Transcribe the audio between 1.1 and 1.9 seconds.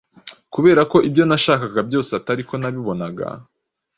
nashakaga